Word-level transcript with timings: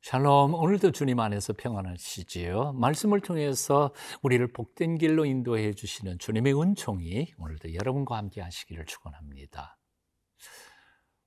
샬롬, 0.00 0.54
오늘도 0.54 0.92
주님 0.92 1.18
안에서 1.18 1.52
평안하시지요. 1.52 2.72
말씀을 2.74 3.20
통해서 3.20 3.92
우리를 4.22 4.46
복된 4.52 4.96
길로 4.96 5.24
인도해 5.26 5.74
주시는 5.74 6.18
주님의 6.18 6.58
은총이 6.58 7.34
오늘도 7.36 7.74
여러분과 7.74 8.16
함께 8.16 8.40
하시기를 8.40 8.86
축원합니다. 8.86 9.76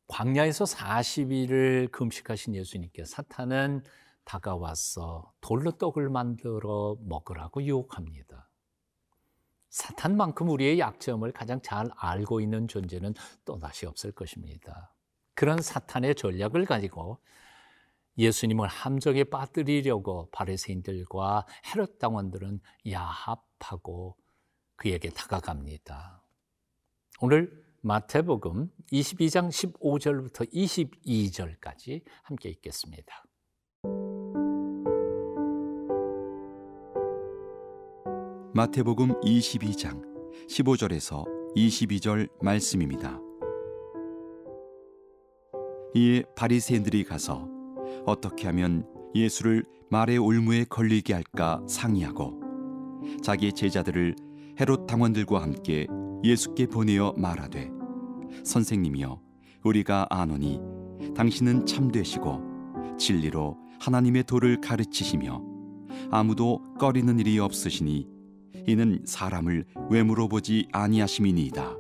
광야에서 0.08 0.64
40일을 0.66 1.92
금식하신 1.92 2.56
예수님께 2.56 3.06
사탄은 3.06 3.84
다가와서 4.24 5.32
돌로 5.42 5.72
떡을 5.72 6.10
만들어 6.10 6.98
먹으라고 7.02 7.64
유혹합니다. 7.64 8.50
사탄만큼 9.70 10.50
우리의 10.50 10.80
약점을 10.80 11.30
가장 11.34 11.62
잘 11.62 11.90
알고 11.96 12.40
있는 12.40 12.68
존재는 12.68 13.14
또다시 13.46 13.86
없을 13.86 14.12
것입니다. 14.12 14.94
그런 15.34 15.62
사탄의 15.62 16.16
전략을 16.16 16.66
가지고 16.66 17.20
예수님을 18.18 18.68
함정에 18.68 19.24
빠뜨리려고 19.24 20.30
바리새인들과 20.32 21.46
헤롯 21.68 22.00
당원들은 22.00 22.60
야합하고 22.90 24.18
그에게 24.76 25.10
다가갑니다. 25.10 26.24
오늘 27.22 27.64
마태복음 27.82 28.70
22장 28.92 29.50
15절부터 29.50 30.52
22절까지 30.54 32.04
함께 32.24 32.50
읽겠습니다. 32.50 33.24
마태복음 38.54 39.22
22장 39.22 40.04
15절에서 40.48 41.26
22절 41.56 42.30
말씀입니다. 42.44 43.20
이에 45.96 46.24
바리새인들이 46.36 47.04
가서 47.04 47.61
어떻게 48.06 48.48
하면 48.48 48.86
예수를 49.16 49.64
말의 49.90 50.18
올무에 50.18 50.66
걸리게 50.66 51.14
할까 51.14 51.62
상의하고 51.68 52.40
자기 53.22 53.52
제자들을 53.52 54.16
헤롯 54.60 54.88
당원들과 54.88 55.42
함께 55.42 55.88
예수께 56.24 56.68
보내어 56.68 57.14
말하되 57.18 57.72
선생님이여 58.44 59.20
우리가 59.64 60.08
아노니 60.10 60.60
당신은 61.16 61.66
참되시고 61.66 62.96
진리로 62.98 63.58
하나님의 63.80 64.24
도를 64.24 64.62
가르치시며 64.62 65.42
아무도 66.12 66.62
꺼리는 66.80 67.20
일이 67.20 67.40
없으시니 67.40 68.08
이는 68.68 69.02
사람을 69.06 69.66
외모로 69.90 70.28
보지 70.28 70.68
아니하심이니이다. 70.72 71.76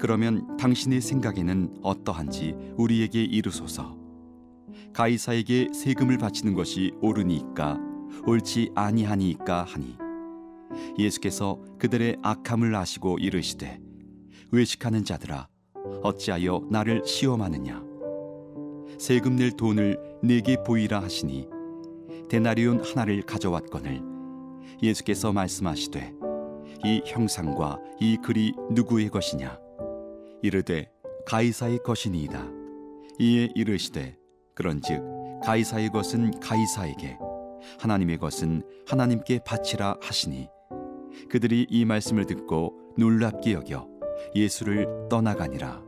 그러면 0.00 0.56
당신의 0.56 1.00
생각에는 1.00 1.80
어떠한지 1.82 2.54
우리에게 2.76 3.22
이르소서. 3.24 3.96
가이사에게 4.92 5.68
세금을 5.72 6.18
바치는 6.18 6.54
것이 6.54 6.92
옳으니까 7.00 7.78
옳지 8.26 8.72
아니하니까 8.74 9.64
하니. 9.64 9.96
예수께서 10.98 11.58
그들의 11.78 12.16
악함을 12.22 12.74
아시고 12.74 13.18
이르시되 13.18 13.80
외식하는 14.50 15.04
자들아 15.04 15.48
어찌하여 16.02 16.62
나를 16.70 17.04
시험하느냐? 17.04 17.82
세금 18.98 19.36
낼 19.36 19.52
돈을 19.52 19.98
내게 20.22 20.56
보이라 20.64 21.00
하시니 21.00 21.48
데나리온 22.28 22.80
하나를 22.84 23.22
가져왔거늘 23.22 24.02
예수께서 24.82 25.32
말씀하시되 25.32 26.12
이 26.84 27.02
형상과 27.06 27.78
이 28.00 28.16
글이 28.22 28.52
누구의 28.70 29.08
것이냐? 29.08 29.58
이르되 30.42 30.90
가이사의 31.26 31.80
것이니이다. 31.84 32.46
이에 33.18 33.48
이르시되 33.54 34.16
그런즉 34.58 35.40
가이사의 35.44 35.90
것은 35.90 36.40
가이사에게 36.40 37.16
하나님의 37.78 38.18
것은 38.18 38.64
하나님께 38.88 39.38
바치라 39.46 39.98
하시니 40.02 40.48
그들이 41.30 41.68
이 41.70 41.84
말씀을 41.84 42.26
듣고 42.26 42.94
놀랍게 42.98 43.52
여겨 43.52 43.88
예수를 44.34 45.06
떠나가니라 45.08 45.84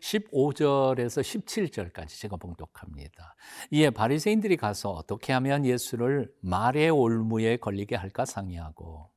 15절에서 0.00 1.22
17절까지 1.22 2.20
제가 2.20 2.36
봉독합니다. 2.36 3.36
이에 3.70 3.90
바리새인들이 3.90 4.56
가서 4.56 4.90
어떻게 4.90 5.32
하면 5.32 5.64
예수를 5.64 6.32
말의 6.40 6.90
올무에 6.90 7.58
걸리게 7.58 7.94
할까 7.94 8.24
상의하고 8.24 9.10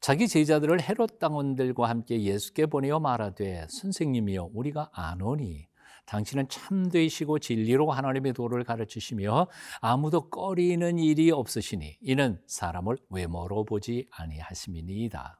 자기 0.00 0.28
제자들을 0.28 0.82
헤롯 0.82 1.18
당원들과 1.18 1.88
함께 1.88 2.22
예수께 2.22 2.66
보내어 2.66 3.00
말하되 3.00 3.66
선생님이여 3.70 4.50
우리가 4.52 4.90
아노니 4.92 5.68
당신은 6.08 6.48
참되시고 6.48 7.38
진리로 7.38 7.90
하나님의 7.90 8.32
도를 8.32 8.64
가르치시며 8.64 9.46
아무도 9.80 10.30
꺼리는 10.30 10.98
일이 10.98 11.30
없으시니 11.30 11.98
이는 12.00 12.40
사람을 12.46 12.96
외모로 13.10 13.66
보지 13.66 14.08
아니하심이니이다. 14.10 15.38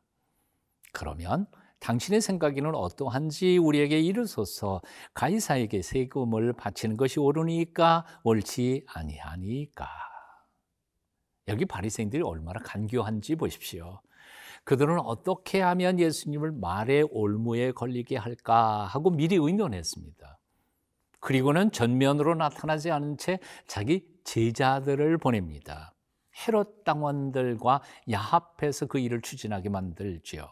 그러면 0.92 1.46
당신의 1.80 2.20
생각에는 2.20 2.74
어떠한지 2.74 3.56
우리에게 3.56 3.98
이르소서 4.00 4.82
가이사에게 5.14 5.80
세금을 5.80 6.52
바치는 6.52 6.98
것이 6.98 7.18
옳으니까 7.18 8.04
옳지 8.24 8.84
아니하니까. 8.88 9.88
여기 11.46 11.64
바리새인들이 11.64 12.22
얼마나 12.22 12.60
간교한지 12.60 13.36
보십시오. 13.36 14.02
그들은 14.64 14.98
어떻게 15.00 15.62
하면 15.62 15.98
예수님을 15.98 16.52
말의 16.52 17.08
올무에 17.10 17.72
걸리게 17.72 18.18
할까 18.18 18.84
하고 18.84 19.08
미리 19.08 19.36
의논했습니다. 19.36 20.37
그리고는 21.20 21.72
전면으로 21.72 22.34
나타나지 22.34 22.90
않은 22.90 23.18
채 23.18 23.38
자기 23.66 24.06
제자들을 24.24 25.18
보냅니다. 25.18 25.94
헤롯 26.46 26.84
당원들과 26.84 27.82
야합해서 28.10 28.86
그 28.86 28.98
일을 28.98 29.22
추진하게 29.22 29.68
만들지요. 29.68 30.46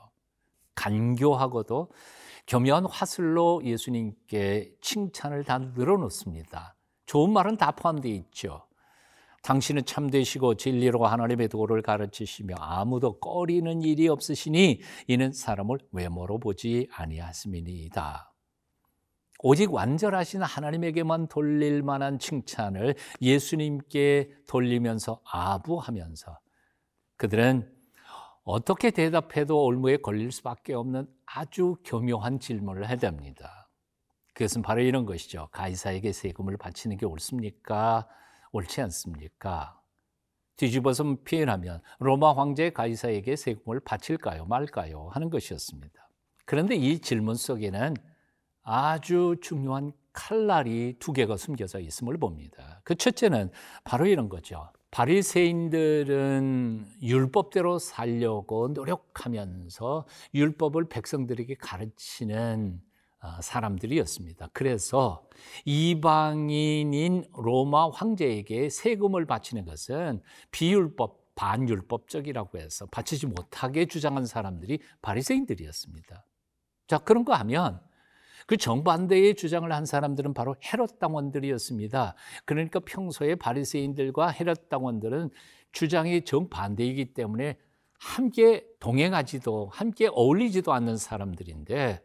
간교하고도 0.75 1.91
겸연 2.47 2.87
화술로 2.87 3.63
예수님께 3.65 4.73
칭찬을 4.81 5.45
다 5.45 5.59
늘어놓습니다. 5.59 6.77
좋은 7.07 7.33
말은 7.33 7.57
다 7.57 7.73
포함되어 7.73 8.13
있죠. 8.13 8.67
당신은 9.43 9.85
참되시고 9.85 10.57
진리로 10.57 11.07
하나님의 11.07 11.49
도를 11.49 11.81
가르치시며 11.83 12.57
아무도 12.59 13.21
꺼리는 13.21 13.81
일이 13.83 14.09
없으시니 14.09 14.81
이는 15.07 15.33
사람을 15.33 15.79
외모로 15.93 16.41
보지 16.41 16.89
아니하심이니이다. 16.93 18.33
오직 19.41 19.73
완전하신 19.73 20.43
하나님에게만 20.43 21.29
돌릴 21.29 21.83
만한 21.83 22.19
칭찬을 22.19 22.95
예수님께 23.21 24.31
돌리면서 24.49 25.21
아부하면서 25.25 26.39
그들은 27.17 27.71
어떻게 28.45 28.91
대답해도 28.91 29.65
올무에 29.65 29.97
걸릴 29.97 30.31
수밖에 30.31 30.73
없는 30.75 31.09
아주 31.27 31.77
교묘한 31.85 32.39
질문을 32.39 32.87
해댑니다. 32.87 33.67
그것은 34.35 34.63
바로 34.63 34.83
이런 34.83 35.05
것이죠. 35.05 35.49
가이사에게 35.51 36.13
세금을 36.13 36.57
바치는 36.57 36.99
게 36.99 37.07
옳습니까? 37.07 38.07
옳지 38.53 38.81
않습니까? 38.83 39.81
뒤집어서 40.57 41.17
표현하면 41.29 41.83
로마 41.99 42.35
황제 42.35 42.71
가이사에게 42.71 43.35
세금을 43.35 43.81
바칠까요, 43.81 44.47
말까요? 44.47 45.09
하는 45.13 45.29
것이었습니다. 45.31 46.09
그런데 46.45 46.77
이 46.77 47.01
질문 47.01 47.35
속에는 47.35 47.95
아주 48.69 49.37
중요한 49.41 49.93
칼날이 50.13 50.97
두 50.99 51.13
개가 51.13 51.37
숨겨져 51.37 51.79
있음을 51.79 52.19
봅니다. 52.19 52.81
그 52.83 52.97
첫째는 52.97 53.53
바로 53.85 54.07
이런 54.07 54.29
거죠. 54.29 54.69
바리새인들은 54.91 56.87
율법대로 57.01 57.79
살려고 57.79 58.69
노력하면서 58.69 60.07
율법을 60.35 60.89
백성들에게 60.89 61.55
가르치는 61.61 62.81
어, 63.21 63.41
사람들이었습니다. 63.41 64.49
그래서 64.53 65.29
이방인인 65.65 67.25
로마 67.35 67.89
황제에게 67.91 68.69
세금을 68.69 69.27
바치는 69.27 69.65
것은 69.65 70.23
비율법, 70.51 71.35
반율법적이라고 71.37 72.59
해서 72.59 72.87
바치지 72.87 73.27
못하게 73.27 73.87
주장한 73.87 74.27
사람들이 74.27 74.81
바리새인들이었습니다. 75.03 76.25
자, 76.89 76.99
그런 76.99 77.25
거 77.25 77.35
하면 77.35 77.81
그 78.47 78.57
정반대의 78.57 79.35
주장을 79.35 79.71
한 79.73 79.85
사람들은 79.85 80.33
바로 80.33 80.55
헤롯 80.65 80.99
당원들이었습니다. 80.99 82.15
그러니까 82.45 82.81
평소에 82.81 83.35
바리새인들과 83.35 84.29
헤롯 84.29 84.69
당원들은 84.69 85.31
주장이 85.73 86.25
정반대이기 86.25 87.13
때문에 87.13 87.59
함께 87.99 88.65
동행하지도 88.79 89.71
함께 89.73 90.09
어울리지도 90.11 90.73
않는 90.73 90.97
사람들인데 90.97 92.03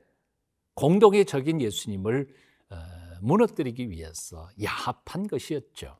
공동의 0.73 1.25
적인 1.25 1.61
예수님을 1.61 2.27
어, 2.69 2.75
무너뜨리기 3.21 3.89
위해서 3.89 4.49
야합한 4.61 5.27
것이었죠. 5.27 5.97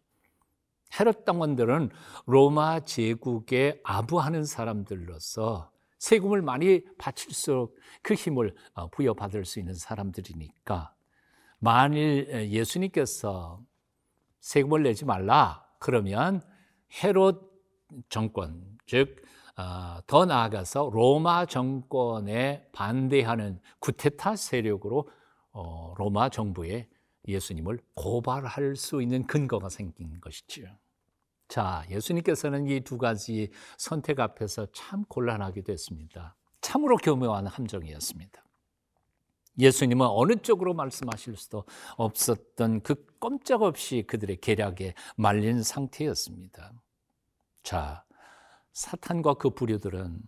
헤롯 0.99 1.23
당원들은 1.23 1.89
로마 2.25 2.81
제국에 2.81 3.79
아부하는 3.83 4.44
사람들로서 4.45 5.71
세금을 6.01 6.42
많이 6.42 6.83
바칠수록 6.98 7.77
그 8.01 8.15
힘을 8.15 8.56
어, 8.74 8.89
부여받을 8.89 9.45
수 9.45 9.59
있는 9.59 9.75
사람들이니까 9.75 10.95
만일 11.59 12.50
예수님께서 12.50 13.62
세금을 14.39 14.81
내지 14.81 15.06
말라 15.06 15.63
그러면 15.77 16.42
헤롯 17.03 17.51
정권 18.09 18.80
즉 18.88 19.21
어, 19.56 20.00
더 20.07 20.25
나아가서 20.25 20.89
로마 20.92 21.45
정권에 21.45 22.68
반대하는 22.71 23.59
구테타 23.77 24.38
세력으로 24.38 25.07
어, 25.51 25.94
로마 26.00 26.30
정부에 26.30 26.89
예수님을 27.27 27.77
고발할 27.94 28.75
수 28.75 29.04
있는 29.04 29.27
근거가 29.27 29.69
생긴 29.69 30.19
것이지요. 30.19 30.65
자, 31.51 31.83
예수님께서는 31.89 32.65
이 32.68 32.80
두 32.80 32.98
가지 32.98 33.51
선택 33.77 34.21
앞에서 34.21 34.68
참 34.71 35.03
곤란하게 35.03 35.63
됐습니다. 35.63 36.38
참으로 36.62 36.95
교묘한 36.95 37.45
함정이었습니다. 37.45 38.42
예수님은 39.59 40.07
어느 40.09 40.38
쪽으로 40.38 40.74
말씀하실 40.74 41.36
수도 41.36 41.65
없었던 41.98 42.83
그 42.83 43.06
꼼짝없이 43.19 44.06
그들의 44.07 44.38
계략에 44.38 44.94
말린 45.18 45.62
상태였습니다. 45.62 46.71
자, 47.63 48.06
사탄과 48.71 49.33
그 49.33 49.50
부류들은 49.50 50.21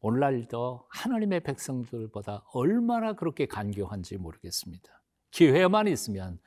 오늘날도 0.00 0.84
하나님의 0.90 1.40
백성들보다 1.40 2.44
얼마나 2.52 3.14
그렇게 3.14 3.46
간교한지 3.46 4.18
모르겠습니다. 4.18 5.02
기회만 5.30 5.88
있으면 5.88 6.38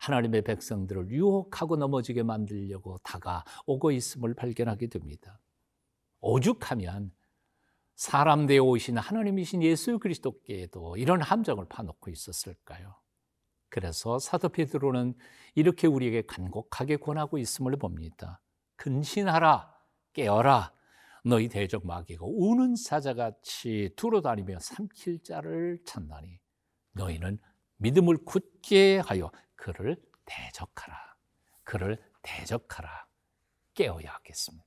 하나님의 0.00 0.42
백성들을 0.42 1.10
유혹하고 1.10 1.76
넘어지게 1.76 2.22
만들려고 2.22 2.98
다가오고 2.98 3.90
있음을 3.92 4.34
발견하게 4.34 4.88
됩니다. 4.88 5.40
오죽하면 6.20 7.12
사람 7.94 8.46
되어 8.46 8.62
오신 8.62 8.98
하나님이신 8.98 9.62
예수 9.62 9.98
그리스도께도 9.98 10.96
이런 10.96 11.22
함정을 11.22 11.66
파놓고 11.68 12.10
있었을까요? 12.10 12.94
그래서 13.68 14.18
사도 14.18 14.48
베드로는 14.48 15.14
이렇게 15.54 15.86
우리에게 15.86 16.22
간곡하게 16.26 16.96
권하고 16.96 17.38
있음을 17.38 17.76
봅니다. 17.76 18.40
근신하라, 18.76 19.74
깨어라, 20.12 20.72
너희 21.24 21.48
대적 21.48 21.86
마귀가 21.86 22.24
우는 22.24 22.76
사자같이 22.76 23.90
두루다니며 23.96 24.60
삼킬 24.60 25.22
자를 25.24 25.80
찾나니 25.84 26.38
너희는 26.92 27.38
믿음을 27.78 28.18
굳게 28.24 28.98
하여 28.98 29.30
그를 29.56 29.96
대적하라. 30.24 30.96
그를 31.64 32.02
대적하라. 32.22 33.06
깨어야 33.74 34.12
하겠습니다. 34.12 34.66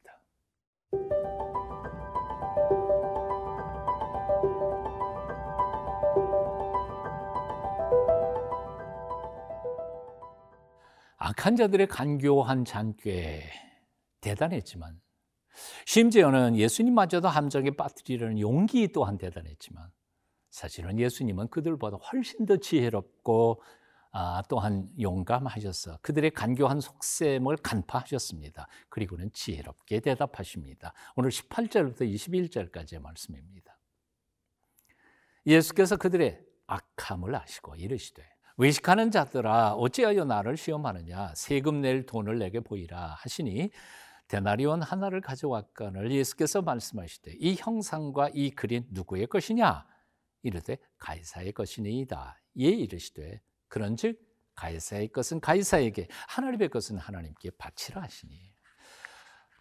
악한 11.17 11.55
자들의 11.55 11.87
간교한 11.87 12.65
잔꾀 12.65 13.43
대단했지만 14.21 14.99
심지어는 15.85 16.55
예수님마저도 16.55 17.27
함정에 17.27 17.71
빠뜨리려는 17.71 18.39
용기 18.39 18.91
또한 18.91 19.17
대단했지만 19.17 19.91
사실은 20.49 20.99
예수님은 20.99 21.49
그들보다 21.49 21.97
훨씬 21.97 22.45
더 22.45 22.57
지혜롭고 22.57 23.61
아, 24.11 24.41
또한 24.49 24.89
용감하셔서 24.99 25.99
그들의 26.01 26.31
간교한 26.31 26.81
속셈을 26.81 27.57
간파하셨습니다. 27.57 28.67
그리고는 28.89 29.31
지혜롭게 29.33 29.99
대답하십니다. 29.99 30.93
오늘 31.15 31.29
18절부터 31.29 32.01
21절까지의 32.01 33.01
말씀입니다. 33.01 33.77
예수께서 35.45 35.95
그들의 35.95 36.43
악함을 36.67 37.35
아시고 37.35 37.75
이르시되 37.75 38.23
외식하는 38.57 39.09
자들아 39.09 39.73
어찌하여 39.73 40.25
나를 40.25 40.57
시험하느냐 40.57 41.33
세금 41.35 41.81
낼 41.81 42.05
돈을 42.05 42.39
내게 42.39 42.59
보이라 42.59 43.15
하시니 43.17 43.71
데나리온 44.27 44.81
하나를 44.81 45.21
가져왔거늘 45.21 46.11
예수께서 46.11 46.61
말씀하시되 46.61 47.35
이 47.39 47.55
형상과 47.57 48.29
이 48.33 48.51
그림 48.51 48.85
누구의 48.91 49.27
것이냐 49.27 49.87
이르되 50.43 50.77
가이사의 50.97 51.53
것이니이다 51.53 52.41
예 52.59 52.67
이르시되 52.67 53.41
그런즉 53.69 54.19
가이사의 54.55 55.07
것은 55.09 55.39
가이사에게 55.39 56.07
하나님의 56.27 56.69
것은 56.69 56.97
하나님께 56.97 57.51
바치라 57.51 58.01
하시니 58.01 58.53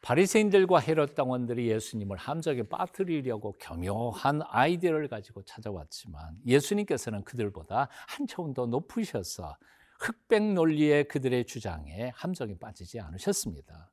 바리새인들과 0.03 0.79
헤롯 0.79 1.15
당원들이 1.15 1.69
예수님을 1.71 2.17
함정에 2.17 2.63
빠뜨리려고 2.63 3.57
교묘한 3.59 4.43
아이디어를 4.45 5.09
가지고 5.09 5.43
찾아왔지만 5.45 6.39
예수님께서는 6.47 7.25
그들보다 7.25 7.89
한 8.09 8.27
차원 8.27 8.55
더 8.55 8.67
높으셔서 8.67 9.57
흑백 10.01 10.53
논리의 10.53 11.09
그들의 11.09 11.45
주장에 11.47 12.13
함정에 12.15 12.57
빠지지 12.57 13.01
않으셨습니다. 13.01 13.93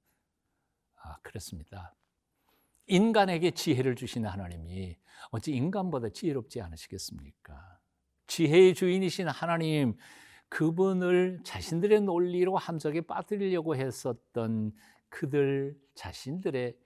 아, 1.01 1.17
그렇습니다. 1.21 1.95
인간에게 2.87 3.51
지혜를 3.51 3.95
주시는 3.95 4.29
하나님이 4.29 4.97
어찌 5.31 5.51
인간보다 5.51 6.09
지혜롭지 6.09 6.61
않으시겠습니까? 6.61 7.74
지혜의 8.27 8.73
주인이신 8.73 9.27
하나님, 9.27 9.95
그분을 10.49 11.39
자신들의 11.43 12.01
논리로 12.01 12.57
함정에 12.57 13.01
빠뜨리려고 13.01 13.75
했었던 13.75 14.71
그들 15.09 15.77
자신들의 15.95 16.77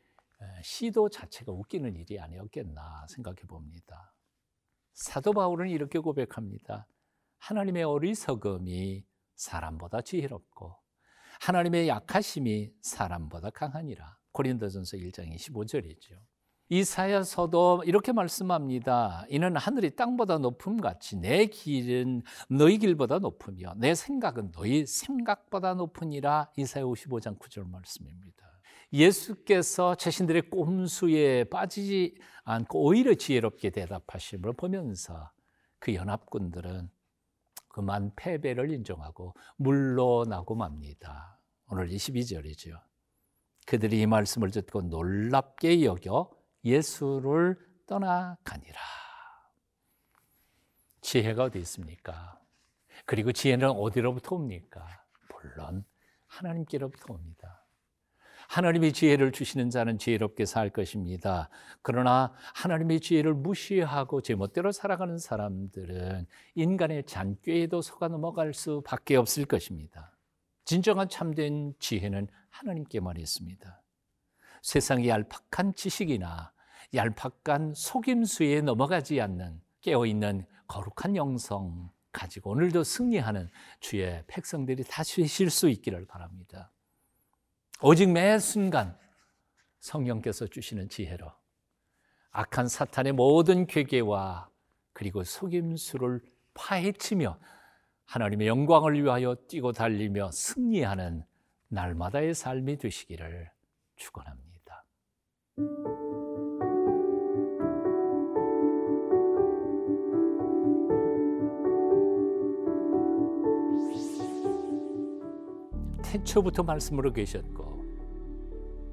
시도 0.63 1.09
자체가 1.09 1.51
웃기는 1.51 1.95
일이 1.95 2.19
아니었겠나 2.19 3.05
생각해 3.09 3.41
봅니다. 3.47 4.13
사도 4.93 5.33
바울은 5.33 5.69
이렇게 5.69 5.99
고백합니다. 5.99 6.87
하나님의 7.37 7.83
어리석음이 7.83 9.05
사람보다 9.35 10.01
지혜롭고 10.01 10.75
하나님의 11.41 11.87
약하심이 11.87 12.73
사람보다 12.81 13.49
강하니라. 13.51 14.17
고린도전서 14.31 14.97
1장 14.97 15.33
25절이죠. 15.33 16.19
이사야서도 16.69 17.83
이렇게 17.85 18.11
말씀합니다. 18.11 19.25
이는 19.29 19.57
하늘이 19.57 19.95
땅보다 19.95 20.37
높음 20.37 20.79
같이 20.79 21.17
내 21.17 21.47
길은 21.47 22.21
너희 22.47 22.77
길보다 22.77 23.17
높으며 23.17 23.73
내 23.75 23.95
생각은 23.95 24.51
너희 24.51 24.85
생각보다 24.85 25.73
높으니라. 25.73 26.51
이사야 26.55 26.83
55장 26.83 27.39
9절 27.39 27.67
말씀입니다. 27.69 28.47
예수께서 28.93 29.95
자신들의 29.95 30.49
꼼수에 30.51 31.45
빠지지 31.45 32.15
않고 32.43 32.83
오히려 32.83 33.15
지혜롭게 33.15 33.71
대답하심을 33.71 34.53
보면서 34.53 35.31
그 35.79 35.95
연합군들은 35.95 36.89
그만 37.69 38.11
패배를 38.15 38.71
인정하고 38.71 39.33
물러나고 39.57 40.53
맙니다. 40.55 41.39
오늘 41.67 41.89
22절이죠. 41.89 42.79
그들이 43.65 44.01
이 44.01 44.05
말씀을 44.05 44.51
듣고 44.51 44.81
놀랍게 44.81 45.83
여겨 45.83 46.38
예수를 46.63 47.57
떠나가니라. 47.87 48.79
지혜가 51.01 51.45
어디 51.45 51.59
있습니까? 51.59 52.39
그리고 53.05 53.31
지혜는 53.31 53.69
어디로부터 53.69 54.35
옵니까? 54.35 54.85
물론 55.33 55.85
하나님께로부터 56.27 57.13
옵니다. 57.13 57.65
하나님이 58.49 58.93
지혜를 58.93 59.31
주시는 59.31 59.69
자는 59.69 59.99
지혜롭게 59.99 60.45
살 60.45 60.71
것입니다. 60.71 61.49
그러나 61.83 62.33
하나님의 62.55 62.99
지혜를 62.99 63.35
무시하고 63.35 64.21
제멋대로 64.21 64.71
살아가는 64.71 65.19
사람들은 65.19 66.25
인간의 66.55 67.03
잔꾀에도 67.05 67.81
속아 67.81 68.07
넘어갈 68.07 68.55
수밖에 68.55 69.17
없을 69.17 69.45
것입니다. 69.45 70.17
진정한 70.65 71.09
참된 71.09 71.73
지혜는 71.79 72.27
하나님께만 72.49 73.17
있습니다. 73.17 73.81
세상의 74.61 75.09
얄팍한 75.09 75.73
지식이나 75.75 76.51
얄팍한 76.93 77.73
속임수에 77.75 78.61
넘어가지 78.61 79.21
않는 79.21 79.61
깨어있는 79.81 80.45
거룩한 80.67 81.15
영성 81.15 81.91
가지고 82.11 82.51
오늘도 82.51 82.83
승리하는 82.83 83.49
주의 83.79 84.23
백성들이 84.27 84.83
다시 84.83 85.25
쉴수 85.25 85.69
있기를 85.69 86.05
바랍니다. 86.05 86.71
오직 87.81 88.09
매 88.09 88.39
순간 88.39 88.97
성령께서 89.79 90.47
주시는 90.47 90.89
지혜로 90.89 91.31
악한 92.31 92.67
사탄의 92.67 93.13
모든 93.13 93.65
괴계와 93.67 94.49
그리고 94.93 95.23
속임수를 95.23 96.21
파헤치며 96.53 97.39
하나님의 98.05 98.47
영광을 98.47 99.01
위하여 99.01 99.35
뛰고 99.47 99.71
달리며 99.71 100.31
승리하는 100.31 101.23
날마다의 101.69 102.33
삶이 102.33 102.77
되시기를 102.77 103.51
축원합니다. 103.95 104.48
태초부터 116.03 116.63
말씀으로 116.63 117.13
계셨고 117.13 117.83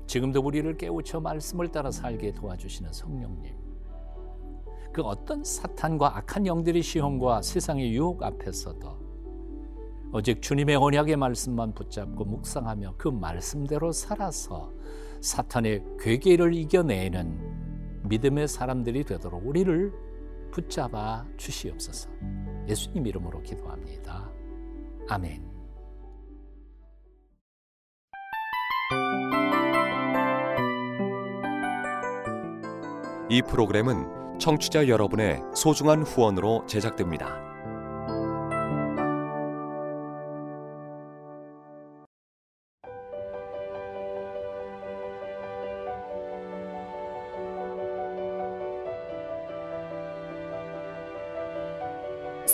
지금도 0.07 0.41
우리를 0.41 0.77
깨우쳐 0.77 1.21
말씀을 1.21 1.69
따라 1.69 1.91
살게 1.91 2.33
도와주시는 2.33 2.93
성령님. 2.93 3.55
그 4.93 5.03
어떤 5.03 5.45
사탄과 5.45 6.17
악한 6.17 6.47
영들의 6.47 6.81
시험과 6.83 7.43
세상의 7.43 7.93
유혹 7.93 8.23
앞에서도 8.23 9.07
오직 10.13 10.41
주님의 10.41 10.77
언약의 10.77 11.17
말씀만 11.17 11.75
붙잡고 11.75 12.25
묵상하며 12.25 12.95
그 12.97 13.09
말씀대로 13.09 13.93
살아서 13.93 14.73
사탄의 15.27 15.83
괴계를 15.99 16.55
이겨내는 16.55 18.05
믿음의 18.09 18.47
사람들이 18.47 19.03
되도록 19.03 19.45
우리를 19.45 19.93
붙잡아 20.53 21.27
주시옵소서. 21.37 22.09
예수님 22.69 23.05
이름으로 23.09 23.43
기도합니다. 23.43 24.31
아멘. 25.09 25.45
이 33.29 33.43
프로그램은 33.43 34.39
청취자 34.39 34.87
여러분의 34.87 35.43
소중한 35.57 36.05
후원으로 36.05 36.65
제작됩니다. 36.67 37.56